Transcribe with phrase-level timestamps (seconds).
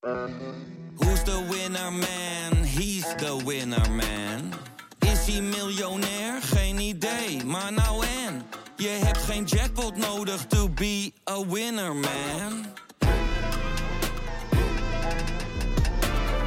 [0.00, 2.64] Who's the winner man?
[2.64, 4.52] He's the winner man.
[4.98, 6.42] Is hij miljonair?
[6.42, 8.42] Geen idee, maar nou en.
[8.76, 12.66] Je hebt geen jackpot nodig to be a winner man.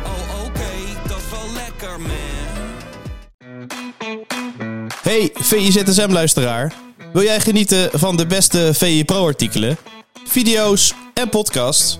[0.03, 2.11] Oh oké, dat is wel lekker man.
[5.01, 6.73] Hey VIZSM-luisteraar.
[7.11, 9.77] Wil jij genieten van de beste VI Pro-artikelen,
[10.23, 11.99] video's en podcasts?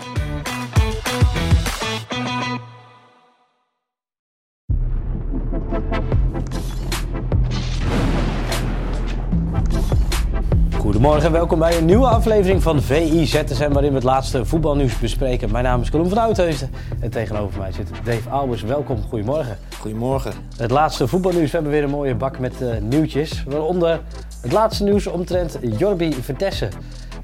[11.01, 15.51] Goedemorgen, welkom bij een nieuwe aflevering van VI ZSM, waarin we het laatste voetbalnieuws bespreken.
[15.51, 18.61] Mijn naam is Colum van Oudheusden en tegenover mij zit Dave Albers.
[18.61, 19.57] Welkom, goedemorgen.
[19.79, 20.33] Goedemorgen.
[20.57, 23.43] Het laatste voetbalnieuws, we hebben weer een mooie bak met uh, nieuwtjes.
[23.43, 24.01] Waaronder
[24.41, 26.69] het laatste nieuws omtrent Jorbi Vertessen.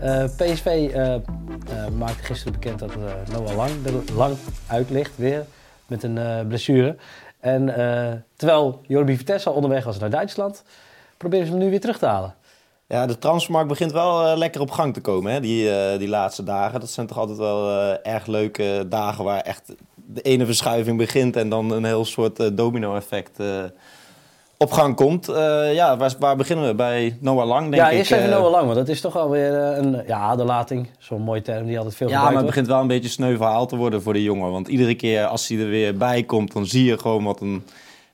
[0.04, 1.16] Uh, PSV uh,
[1.98, 2.92] maakte gisteren bekend dat
[3.32, 3.72] Noah Lang
[4.16, 4.36] lang
[4.68, 5.46] uit ligt, weer
[5.88, 6.96] met een blessure.
[7.40, 7.66] En
[8.36, 10.64] terwijl Jorbi Vertessen al onderweg was naar Duitsland,
[11.18, 12.34] proberen ze hem nu weer terug te halen.
[12.90, 15.40] Ja, de transfermarkt begint wel uh, lekker op gang te komen, hè?
[15.40, 16.80] Die, uh, die laatste dagen.
[16.80, 21.36] Dat zijn toch altijd wel uh, erg leuke dagen waar echt de ene verschuiving begint
[21.36, 23.40] en dan een heel soort domino-effect
[24.58, 25.26] op gang komt.
[25.74, 26.76] ja, waar, waar, beginnen we?
[26.76, 27.92] Bij Noah Lang, denk ja, ik.
[27.92, 30.90] Ja, eerst even Noah Lang, want dat is toch alweer een ja, aderlating.
[30.98, 32.68] Zo'n mooi term die altijd veel ja, gebruikt maar het wordt.
[32.68, 34.52] begint wel een beetje sneu verhaal te worden voor de jongen.
[34.52, 37.64] Want iedere keer als hij er weer bij komt, dan zie je gewoon wat een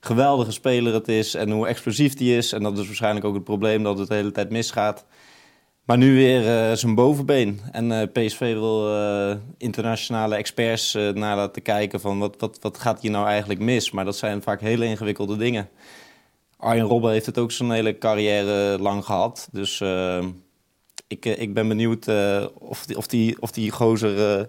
[0.03, 2.51] geweldige speler het is en hoe explosief die is.
[2.51, 5.05] En dat is waarschijnlijk ook het probleem dat het de hele tijd misgaat.
[5.83, 7.61] Maar nu weer uh, zijn bovenbeen.
[7.71, 13.01] En uh, PSV wil uh, internationale experts naar laten kijken van wat, wat, wat gaat
[13.01, 13.91] hier nou eigenlijk mis.
[13.91, 15.69] Maar dat zijn vaak hele ingewikkelde dingen.
[16.57, 19.47] Arjen Robben heeft het ook zijn hele carrière lang gehad.
[19.51, 19.81] Dus
[21.07, 22.07] ik, ik ben benieuwd
[22.53, 24.47] of, die, of, die, of die gozer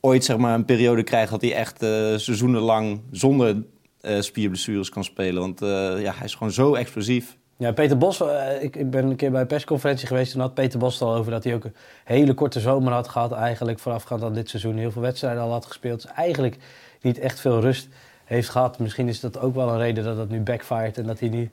[0.00, 1.78] ooit zeg maar, een periode krijgt dat hij echt
[2.20, 3.56] seizoenenlang zonder
[4.02, 5.40] uh, spierblessures kan spelen.
[5.40, 5.68] Want uh,
[6.02, 7.36] ja, hij is gewoon zo explosief.
[7.56, 10.32] Ja, Peter Bos, uh, ik, ik, ben een keer bij een persconferentie geweest.
[10.32, 13.08] Toen had Peter Bos het al over dat hij ook een hele korte zomer had
[13.08, 13.32] gehad.
[13.32, 14.76] Eigenlijk voorafgaand aan dit seizoen.
[14.76, 16.02] Heel veel wedstrijden al had gespeeld.
[16.02, 16.56] Dus eigenlijk
[17.00, 17.88] niet echt veel rust
[18.24, 18.78] heeft gehad.
[18.78, 20.98] Misschien is dat ook wel een reden dat het nu backfired.
[20.98, 21.50] En dat hij nu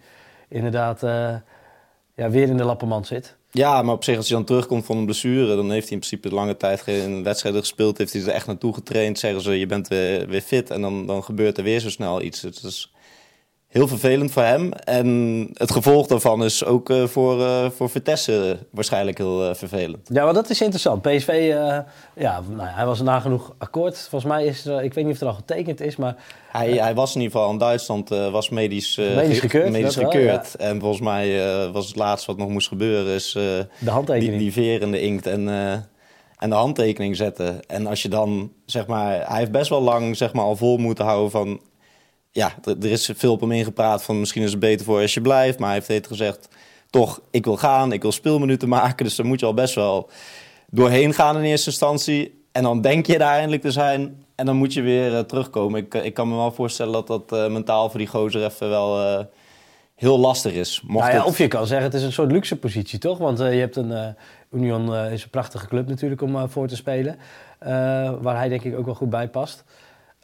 [0.48, 1.04] inderdaad
[2.16, 3.36] ja, weer in de lappenmand zit.
[3.52, 6.00] Ja, maar op zich als hij dan terugkomt van een blessure, dan heeft hij in
[6.00, 7.98] principe lange tijd geen wedstrijden gespeeld.
[7.98, 9.20] Heeft hij er echt naartoe getraind.
[9.20, 10.70] Zeggen ze, je bent weer, weer fit.
[10.70, 12.42] En dan, dan gebeurt er weer zo snel iets.
[12.42, 12.94] Het is
[13.76, 14.72] heel vervelend voor hem.
[14.74, 20.10] En het gevolg daarvan is ook uh, voor, uh, voor Vitesse waarschijnlijk heel uh, vervelend.
[20.14, 21.02] Ja, maar dat is interessant.
[21.02, 21.54] PSV,
[22.16, 24.08] ja, nou, hij was nagenoeg akkoord.
[24.10, 26.16] Volgens mij is er, ik weet niet of er al getekend is, maar...
[26.52, 29.72] Hij, hij was in ieder geval in Duitsland, was medisch, medisch gekeurd.
[29.72, 30.56] Medisch wel, gekeurd.
[30.58, 30.66] Ja.
[30.66, 31.40] En volgens mij
[31.72, 34.32] was het laatste wat nog moest gebeuren is de handtekening.
[34.32, 35.48] Die, die veer in de inkt en,
[36.38, 37.68] en de handtekening zetten.
[37.68, 40.78] En als je dan, zeg maar, hij heeft best wel lang zeg maar, al vol
[40.78, 41.60] moeten houden van
[42.36, 45.22] ja, er is veel op hem ingepraat van misschien is het beter voor als je
[45.22, 45.60] blijft.
[45.60, 46.48] Maar hij heeft gezegd,
[46.90, 49.06] toch, ik wil gaan, ik wil speelminuten maken.
[49.06, 50.10] Dus dan moet je al best wel
[50.70, 52.44] doorheen gaan in eerste instantie.
[52.52, 55.80] En dan denk je daar eindelijk te zijn en dan moet je weer uh, terugkomen.
[55.80, 59.02] Ik, ik kan me wel voorstellen dat dat uh, mentaal voor die gozer even wel
[59.02, 59.26] uh,
[59.96, 60.82] heel lastig is.
[60.88, 61.30] Mocht nou ja, het...
[61.30, 63.18] Of je kan zeggen, het is een soort luxe positie, toch?
[63.18, 64.16] Want je hebt een...
[64.52, 67.18] Union is een prachtige club natuurlijk om voor te spelen.
[68.22, 69.64] waar hij denk ik ook wel goed bij past.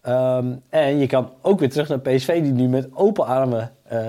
[0.07, 3.99] Um, en je kan ook weer terug naar PSV, die nu met open armen uh,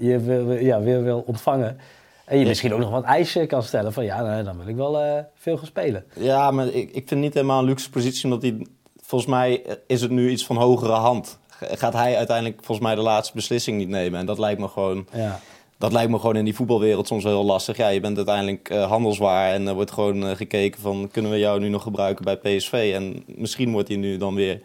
[0.00, 1.78] je wil, ja, weer wil ontvangen.
[2.24, 2.48] En je ja.
[2.48, 5.18] misschien ook nog wat eisen kan stellen van ja, nou, dan wil ik wel uh,
[5.34, 6.04] veel gaan spelen.
[6.14, 8.66] Ja, maar ik, ik vind niet helemaal een luxe positie, omdat hij,
[9.00, 11.38] volgens mij is het nu iets van hogere hand.
[11.48, 14.20] Gaat hij uiteindelijk volgens mij de laatste beslissing niet nemen?
[14.20, 15.40] En dat lijkt me gewoon, ja.
[15.78, 17.76] dat lijkt me gewoon in die voetbalwereld soms wel heel lastig.
[17.76, 21.60] Ja, je bent uiteindelijk uh, handelswaar en er wordt gewoon gekeken van kunnen we jou
[21.60, 22.92] nu nog gebruiken bij PSV?
[22.94, 24.60] En misschien wordt hij nu dan weer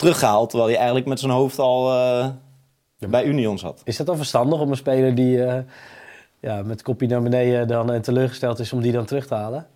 [0.00, 0.48] teruggehaald.
[0.48, 2.28] Terwijl hij eigenlijk met zijn hoofd al uh,
[2.98, 3.80] bij Union zat.
[3.84, 5.54] Is dat dan verstandig om een speler die uh,
[6.40, 9.66] ja, met kopie naar beneden dan en teleurgesteld is, om die dan terug te halen?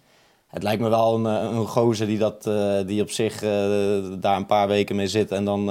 [0.49, 3.41] Het lijkt me wel een, een gozer die, dat, uh, die op zich
[4.21, 5.31] daar een paar weken mee zit.
[5.31, 5.69] En dan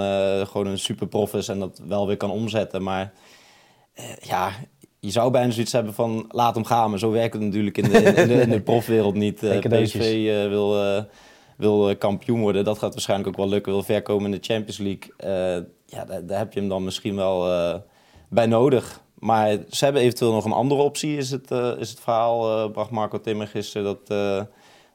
[0.48, 2.84] gewoon een superprof is en dat wel weer kan omzetten.
[2.84, 3.14] Maar
[4.20, 4.52] ja,
[5.00, 6.90] je zou bijna zoiets hebben van laat hem gaan.
[6.90, 9.40] Maar zo werkt het natuurlijk in de, in de, in de profwereld niet.
[9.70, 11.06] PSV wil
[11.58, 12.64] wil kampioen worden.
[12.64, 13.72] Dat gaat waarschijnlijk ook wel lukken.
[13.72, 15.14] Wil ver komen in de Champions League.
[15.58, 17.76] Uh, ja, daar, daar, heb je hem dan misschien wel uh,
[18.30, 19.02] bij nodig.
[19.20, 22.70] Maar ze hebben eventueel nog een andere optie, is het, is het verhaal.
[22.70, 24.08] bracht Marco Timmer gisteren dat,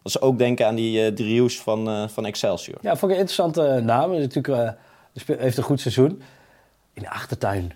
[0.02, 2.78] Dat ze ook denken aan die Drieus van, van Excelsior.
[2.80, 4.10] Ja, vond ik een interessante naam.
[4.10, 4.76] Natuurlijk
[5.26, 6.22] heeft een goed seizoen.
[6.92, 7.72] In de achtertuin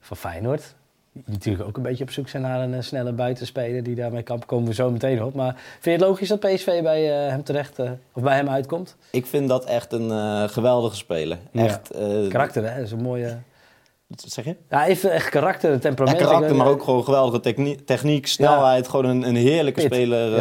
[0.00, 0.74] van Feyenoord.
[1.12, 4.46] Die natuurlijk ook een beetje op zoek zijn naar een snelle buitenspeler die daarmee kan.
[4.46, 5.34] Komen we zo meteen op.
[5.34, 7.78] Maar vind je het logisch dat PSV bij hem terecht
[8.12, 8.96] of bij hem uitkomt?
[9.10, 11.38] Ik vind dat echt een geweldige speler.
[11.52, 11.90] Echt,
[12.28, 12.76] Karakter, hè?
[12.76, 13.38] Dat is een mooie.
[14.12, 14.56] Wat zeg je?
[14.70, 16.20] Ja, even echt karakter, temperament.
[16.20, 18.88] Ja, karakter, maar ook gewoon geweldige techniek, techniek snelheid.
[18.88, 20.36] Gewoon een, een heerlijke speler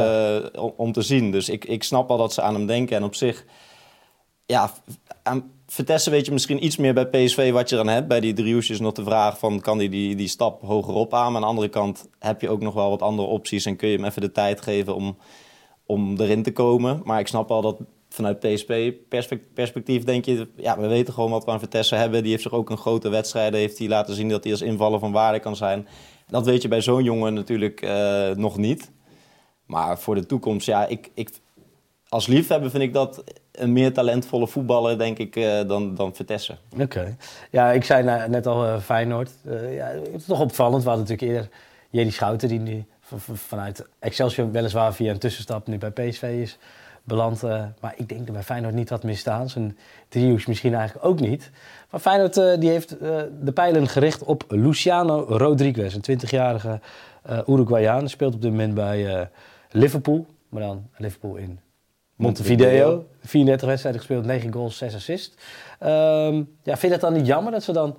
[0.54, 1.32] uh, om, te zien.
[1.32, 2.96] Dus ik, ik snap al dat ze aan hem denken.
[2.96, 3.46] En op zich,
[4.46, 4.72] ja,
[5.24, 8.08] aan Vitesse weet je misschien iets meer bij PSV wat je dan hebt.
[8.08, 11.36] Bij die driehoesjes nog de vraag van, kan hij die, die stap hogerop aan?
[11.36, 13.66] Aan de andere kant heb je ook nog wel wat andere opties.
[13.66, 15.18] En kun je hem even de tijd geven om,
[15.86, 17.02] om erin te komen.
[17.04, 17.78] Maar ik snap al dat
[18.10, 22.22] vanuit PSP-perspectief denk je, ja, we weten gewoon wat we aan Vitesse hebben.
[22.22, 25.00] Die heeft zich ook een grote wedstrijden, heeft hij laten zien dat hij als invaller
[25.00, 25.88] van waarde kan zijn.
[26.28, 28.92] Dat weet je bij zo'n jongen natuurlijk uh, nog niet.
[29.66, 31.30] Maar voor de toekomst, ja, ik, ik,
[32.10, 36.56] als liefhebber vind ik dat een meer talentvolle voetballer, denk ik, uh, dan, dan Vitesse.
[36.80, 37.16] Oké.
[37.50, 39.32] Ja, ik zei net al uh, Feyenoord.
[39.72, 40.84] ja, het is toch opvallend.
[40.84, 41.58] We hadden natuurlijk eerder
[41.90, 42.86] Jerry Schouten, die nu
[43.34, 46.58] vanuit Excelsior weliswaar via een tussenstap nu bij PSV is
[47.04, 47.42] beland.
[47.80, 49.50] Maar ik denk dat bij Feyenoord niet had misstaan.
[49.50, 49.78] Zijn
[50.10, 51.52] driehoeks misschien eigenlijk ook niet.
[51.90, 52.90] Maar Feyenoord die heeft
[53.42, 55.96] de pijlen gericht op Luciano Rodriguez.
[55.96, 56.80] Een 20-jarige
[57.48, 58.10] Uruguayaan.
[58.10, 59.30] Speelt op dit moment bij
[59.72, 60.26] Liverpool.
[60.50, 61.60] Maar dan Liverpool in
[62.22, 63.06] Montevideo.
[63.24, 65.36] 34 wedstrijden gespeeld, 9 goals, 6 assists.
[65.84, 65.90] Um,
[66.64, 67.98] ja, vind je dat dan niet jammer dat ze dan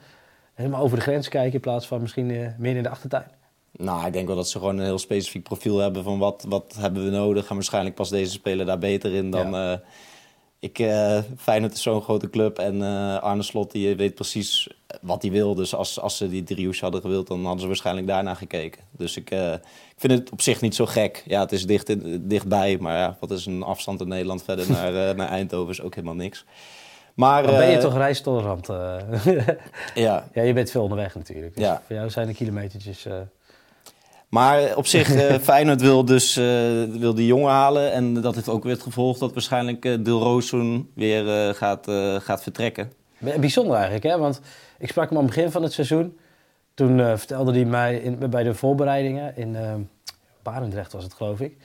[0.54, 1.52] helemaal over de grens kijken...
[1.52, 3.26] in plaats van misschien meer in de achtertuin?
[3.72, 6.74] Nou, ik denk wel dat ze gewoon een heel specifiek profiel hebben van wat, wat
[6.78, 7.48] hebben we nodig.
[7.48, 9.50] En waarschijnlijk past deze speler daar beter in dan...
[9.50, 9.72] Ja.
[9.72, 9.78] Uh,
[10.62, 14.68] ik, uh, Feyenoord is zo'n grote club en uh, Arne Slot die weet precies
[15.00, 15.54] wat hij wil.
[15.54, 18.82] Dus als, als ze die driehoes hadden gewild, dan hadden ze waarschijnlijk daarna gekeken.
[18.90, 21.22] Dus ik, uh, ik vind het op zich niet zo gek.
[21.26, 21.94] Ja, het is dicht,
[22.28, 25.94] dichtbij, maar ja, wat is een afstand in Nederland verder naar, naar Eindhoven is ook
[25.94, 26.44] helemaal niks.
[27.14, 28.66] Maar, maar ben je toch reistolerant?
[29.94, 30.26] ja.
[30.34, 31.54] ja, je bent veel onderweg natuurlijk.
[31.54, 31.82] Dus ja.
[31.86, 33.06] voor jou zijn de kilometertjes...
[34.32, 36.44] Maar op zich, uh, Feyenoord wil dus uh,
[36.84, 37.92] wil die jongen halen.
[37.92, 41.90] En dat heeft ook weer het gevolg dat waarschijnlijk uh, Dilrosun weer gaat,
[42.22, 42.92] gaat vertrekken.
[43.18, 44.18] Bijzonder eigenlijk, hè?
[44.18, 44.40] Want
[44.78, 46.18] ik sprak hem aan het begin van het seizoen.
[46.74, 49.56] Toen vertelde hij mij in, bij de voorbereidingen in
[50.42, 51.56] Barendrecht was het, geloof ik.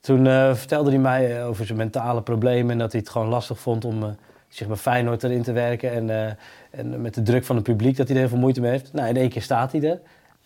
[0.00, 0.24] Toen
[0.56, 4.16] vertelde hij mij over zijn mentale problemen en dat hij het gewoon lastig vond om
[4.48, 5.92] zich bij Feyenoord erin te werken.
[5.92, 6.36] En,
[6.70, 8.92] en met de druk van het publiek dat hij er heel veel moeite mee heeft.
[8.92, 10.00] Nou, in één keer staat hij er.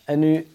[0.05, 0.47] En nu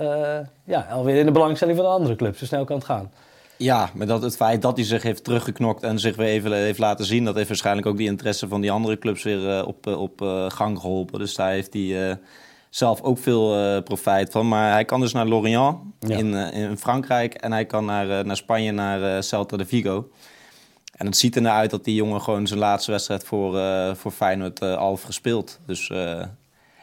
[0.00, 2.36] uh, ja, alweer in de belangstelling van de andere club.
[2.36, 3.10] Zo snel kan het gaan.
[3.56, 6.78] Ja, maar dat het feit dat hij zich heeft teruggeknokt en zich weer even heeft
[6.78, 9.86] laten zien, dat heeft waarschijnlijk ook die interesse van die andere clubs weer uh, op,
[9.86, 11.18] uh, op gang geholpen.
[11.18, 12.18] Dus daar heeft hij
[12.70, 14.48] zelf ook veel profijt van.
[14.48, 16.16] Maar hij kan dus naar Lorient ja.
[16.16, 20.10] in, in Frankrijk en hij kan naar, naar Spanje, naar Celta de Vigo.
[20.96, 23.60] En het ziet er naar uit dat die jongen gewoon zijn laatste wedstrijd voor,
[23.96, 25.60] voor Feyenoord al heeft gespeeld.
[25.66, 25.90] Dus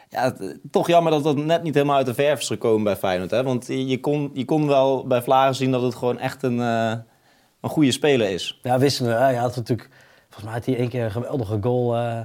[0.08, 0.36] ja,
[0.70, 3.30] toch jammer dat dat net niet helemaal uit de verf is gekomen bij Feyenoord.
[3.30, 3.42] Hè?
[3.42, 6.92] Want je kon, je kon wel bij Vlagen zien dat het gewoon echt een, uh,
[7.60, 8.58] een goede speler is.
[8.62, 9.18] Ja, wisselen.
[9.18, 9.88] Hij had natuurlijk,
[10.22, 12.20] volgens mij had hij één keer een geweldige goal uh,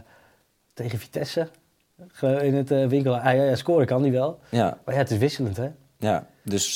[0.73, 1.47] tegen Vitesse.
[2.21, 3.15] In het uh, winkel.
[3.17, 4.39] Ah, ja, ja, scoren kan hij wel.
[4.49, 4.77] Ja.
[4.85, 5.69] Maar ja, het is wisselend, hè?
[5.97, 6.75] Ja, dus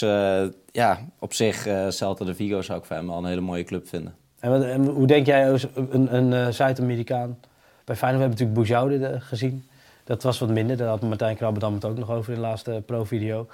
[0.72, 3.88] ja, op zich, Celta de Vigo zou ik voor hem wel een hele mooie club
[3.88, 4.16] vinden.
[4.40, 7.38] En, wat, en hoe denk jij, een, een Zuid-Amerikaan...
[7.84, 9.68] Bij Feyenoord hebben we natuurlijk Boujoude gezien.
[10.08, 10.78] Dat was wat minder.
[10.78, 13.48] Daar had Martijn Krabbedam het ook nog over in de laatste pro-video.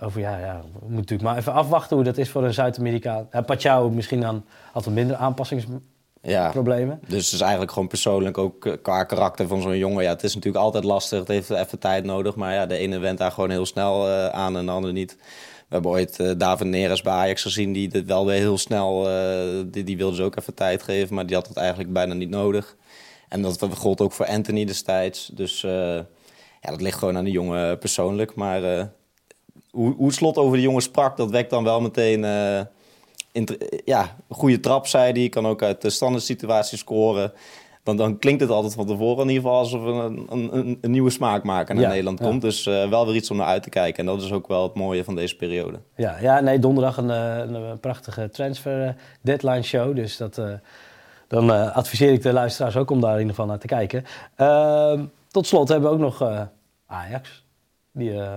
[0.00, 3.28] Over ja, ja, we moeten natuurlijk maar even afwachten hoe dat is voor een Zuid-Amerikaan.
[3.58, 6.98] Ja, misschien dan had wat minder aanpassingsproblemen.
[7.02, 10.02] Ja, dus het is eigenlijk gewoon persoonlijk ook eh, qua karakter van zo'n jongen.
[10.02, 11.18] Ja, het is natuurlijk altijd lastig.
[11.18, 12.34] Het heeft even tijd nodig.
[12.34, 15.16] Maar ja, de ene went daar gewoon heel snel uh, aan en de andere niet.
[15.68, 17.72] We hebben ooit uh, David Neres bij Ajax gezien.
[17.72, 19.10] Die het wel weer heel snel...
[19.10, 21.14] Uh, die, die wilde ze ook even tijd geven.
[21.14, 22.76] Maar die had het eigenlijk bijna niet nodig.
[23.28, 25.26] En dat gold ook voor Anthony destijds.
[25.26, 25.72] Dus uh,
[26.60, 28.34] ja, dat ligt gewoon aan de jongen persoonlijk.
[28.34, 28.84] Maar uh,
[29.70, 32.22] hoe, hoe Slot over de jongen sprak, dat wekt dan wel meteen...
[32.22, 32.60] Uh,
[33.84, 35.28] ja, een goede trap, zei hij.
[35.28, 37.32] Kan ook uit de standaard situatie scoren.
[37.82, 40.90] Dan, dan klinkt het altijd van tevoren in ieder geval alsof er een, een, een
[40.90, 42.40] nieuwe smaakmaker naar ja, Nederland komt.
[42.40, 43.98] Dus wel weer iets om naar uit te kijken.
[43.98, 45.80] En dat is ook wel het mooie van deze periode.
[45.96, 49.96] Ja, ja nee, donderdag een, een prachtige transfer deadline show.
[49.96, 50.40] Dus dat
[51.26, 54.04] dan uh, adviseer ik de luisteraars ook om daar in ieder geval naar te kijken.
[54.36, 56.42] Uh, tot slot hebben we ook nog uh,
[56.86, 57.44] Ajax.
[57.92, 58.32] Die, uh,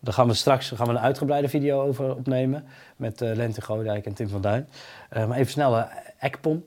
[0.00, 2.64] daar gaan we straks gaan we een uitgebreide video over opnemen.
[2.96, 4.68] Met Lente Godijk en Tim van Duin.
[5.10, 5.84] maar even snel,
[6.18, 6.64] Ekpom.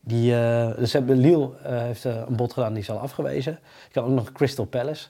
[0.00, 0.30] Die,
[0.76, 3.52] dus hebben, Liel heeft een bod gedaan, die is al afgewezen.
[3.86, 5.08] Ik kan ook nog Crystal Palace.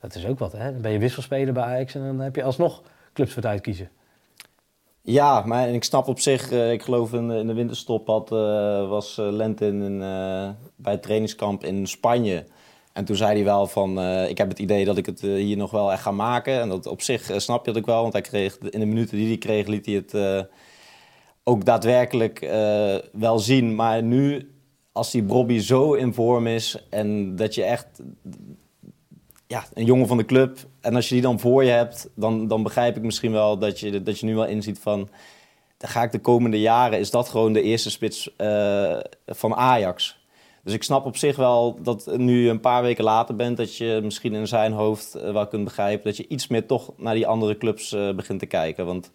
[0.00, 0.72] Dat is ook wat, hè?
[0.72, 3.90] Dan ben je wisselspeler bij Ajax en dan heb je alsnog clubs voor het uitkiezen.
[5.10, 8.38] Ja, maar ik snap op zich, uh, ik geloof in, in de winterstop had, uh,
[8.88, 9.98] was uh, Lentin in,
[10.76, 12.44] bij het trainingskamp in Spanje.
[12.92, 15.70] En toen zei hij wel van, ik heb het idee dat ik het hier nog
[15.70, 16.60] wel echt ga maken.
[16.60, 19.16] En dat op zich snap je dat ook wel, want hij kreeg, in de minuten
[19.16, 20.46] die hij kreeg liet hij het
[21.44, 22.38] ook daadwerkelijk
[23.12, 23.74] wel zien.
[23.74, 24.50] Maar nu,
[24.92, 28.02] als die Bobby zo in vorm is en dat je echt
[29.50, 30.58] ja, een jongen van de club.
[30.80, 33.80] En als je die dan voor je hebt, dan, dan begrijp ik misschien wel dat
[33.80, 35.08] je, dat je nu wel inziet van...
[35.76, 40.18] Dan ga ik de komende jaren, is dat gewoon de eerste spits uh, van Ajax.
[40.64, 43.56] Dus ik snap op zich wel dat nu een paar weken later bent...
[43.56, 46.04] dat je misschien in zijn hoofd uh, wel kunt begrijpen...
[46.04, 48.86] dat je iets meer toch naar die andere clubs uh, begint te kijken.
[48.86, 49.10] Want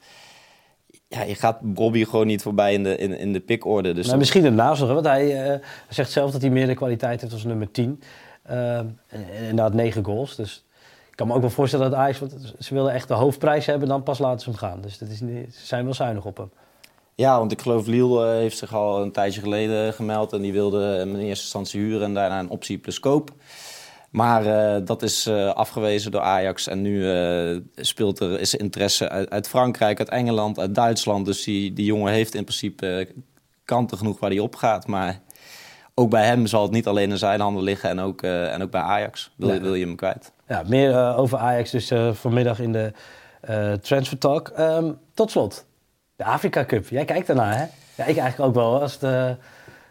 [1.07, 3.93] ja, je gaat Bobby gewoon niet voorbij in de, in, in de pickorde.
[3.93, 7.21] Dus maar misschien ernaast nog, want hij, hij zegt zelf dat hij meer de kwaliteit
[7.21, 8.01] heeft als nummer 10...
[8.49, 8.93] Uh, en
[9.39, 10.35] inderdaad negen goals.
[10.35, 10.65] Dus
[11.09, 12.19] ik kan me ook wel voorstellen dat Ajax...
[12.19, 14.81] Want ze willen echt de hoofdprijs hebben, dan pas laten ze hem gaan.
[14.81, 16.51] Dus dat is ze zijn wel zuinig op hem.
[17.15, 20.33] Ja, want ik geloof Lille heeft zich al een tijdje geleden gemeld.
[20.33, 23.31] En die wilde hem in eerste instantie huren en daarna een optie plus koop.
[24.09, 26.67] Maar uh, dat is uh, afgewezen door Ajax.
[26.67, 27.03] En nu
[27.75, 31.25] speelt er, is interesse uit, uit, Frankrijk, uit Engeland, uit Duitsland.
[31.25, 33.07] Dus die, die jongen heeft in principe
[33.65, 34.87] kanten genoeg waar hij op gaat.
[34.87, 35.21] Maar
[35.95, 38.61] ook bij hem zal het niet alleen in zijn handen liggen en ook, uh, en
[38.61, 40.31] ook bij Ajax wil, wil je hem kwijt.
[40.47, 42.91] Ja, meer uh, over Ajax dus uh, vanmiddag in de
[43.81, 44.51] Transfer Talk.
[44.59, 45.65] Um, tot slot,
[46.15, 46.87] de Afrika Cup.
[46.89, 47.65] Jij kijkt daarnaar, hè?
[47.95, 48.81] Ja, ik eigenlijk ook wel.
[48.81, 49.35] Als de,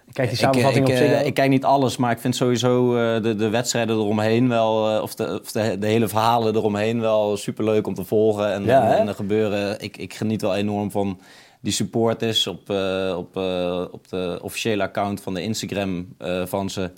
[0.07, 1.23] ik kijk die samenvatting ik, op zich.
[1.23, 5.03] ik kijk niet alles, maar ik vind sowieso de, de wedstrijden eromheen wel...
[5.03, 8.53] of, de, of de, de, hele verhalen eromheen wel superleuk om te volgen.
[8.53, 9.81] En, ja, en, en er gebeuren...
[9.81, 11.21] Ik, ik geniet wel enorm van
[11.65, 16.47] die support is op, uh, op, uh, op de officiële account van de Instagram uh,
[16.47, 16.91] van ze.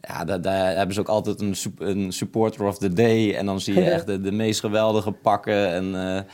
[0.00, 3.34] Ja, daar, daar, hebben ze ook altijd een, een, supporter of the day.
[3.34, 5.68] En dan zie je echt de, de meest geweldige pakken.
[5.68, 6.26] En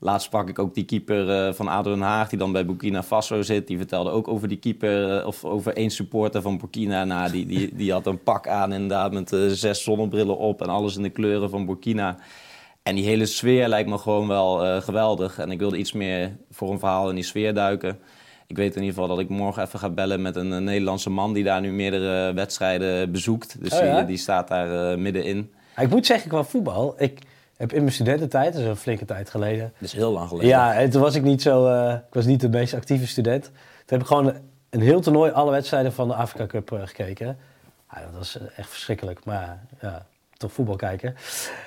[0.00, 2.28] laatst sprak ik ook die keeper van ADO Den Haag...
[2.28, 3.66] die dan bij Burkina Faso zit.
[3.66, 5.26] Die vertelde ook over die keeper...
[5.26, 7.04] of over één supporter van Burkina.
[7.04, 10.62] Nou, die, die, die had een pak aan inderdaad met zes zonnebrillen op...
[10.62, 12.16] en alles in de kleuren van Burkina...
[12.86, 15.38] En die hele sfeer lijkt me gewoon wel uh, geweldig.
[15.38, 17.98] En ik wilde iets meer voor een verhaal in die sfeer duiken.
[18.46, 21.10] Ik weet in ieder geval dat ik morgen even ga bellen met een, een Nederlandse
[21.10, 23.56] man die daar nu meerdere wedstrijden bezoekt.
[23.62, 23.96] Dus oh, ja?
[23.96, 25.52] die, die, staat daar uh, middenin.
[25.76, 27.20] Ik moet zeggen, qua voetbal, ik
[27.56, 29.72] heb in mijn studententijd, dat is een flinke tijd geleden.
[29.78, 30.48] Dat is heel lang geleden.
[30.48, 33.44] Ja, en toen was ik niet zo, uh, ik was niet de meest actieve student.
[33.44, 33.52] Toen
[33.86, 34.34] heb ik gewoon
[34.70, 37.38] een heel toernooi, alle wedstrijden van de Afrika Cup gekeken.
[37.90, 41.14] Ja, dat was echt verschrikkelijk, maar ja, toch voetbal kijken.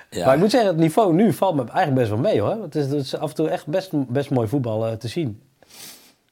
[0.09, 0.25] Ja.
[0.25, 2.61] Maar ik moet zeggen, het niveau nu valt me eigenlijk best wel mee hoor.
[2.61, 5.41] Het is, het is af en toe echt best, best mooi voetbal uh, te zien.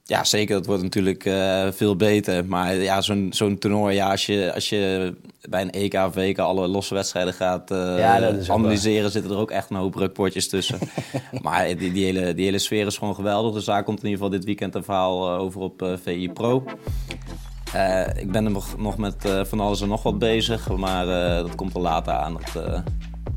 [0.08, 0.54] Ja, zeker.
[0.54, 2.44] Dat wordt natuurlijk uh, veel beter.
[2.44, 5.14] Maar ja, zo'n zo'n toernooi, ja, als, je, als je
[5.48, 9.50] bij een EK of WK alle losse wedstrijden gaat uh, ja, analyseren, zitten er ook
[9.50, 10.78] echt een hoop rukpotjes tussen.
[11.42, 13.54] maar die, die, hele, die hele sfeer is gewoon geweldig.
[13.54, 16.64] Dus daar komt in ieder geval dit weekend een verhaal over op VI Pro.
[17.74, 21.06] Uh, ik ben er nog, nog met uh, van alles en nog wat bezig, maar
[21.06, 22.32] uh, dat komt er later aan.
[22.32, 22.82] Dat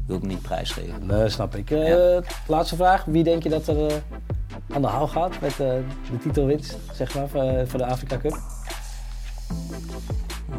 [0.07, 1.05] wil ik niet prijsgeven.
[1.05, 1.69] Nee, snap ik.
[1.69, 2.21] Ja.
[2.47, 3.05] Laatste vraag.
[3.05, 3.91] Wie denk je dat er
[4.73, 5.83] aan de haal gaat met de
[6.21, 7.27] titelwinst zeg maar,
[7.67, 8.39] voor de Afrika Cup?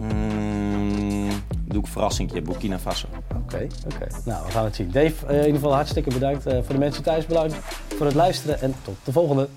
[0.01, 1.31] Mm,
[1.65, 3.07] doe ik verrassingje, Burkina Faso.
[3.13, 3.95] Oké, okay, oké.
[3.95, 4.21] Okay.
[4.25, 4.91] Nou, we gaan het zien.
[4.91, 6.43] Dave, in ieder geval hartstikke bedankt.
[6.43, 7.55] voor de mensen thuis bedankt
[7.89, 9.49] voor het luisteren en tot de volgende.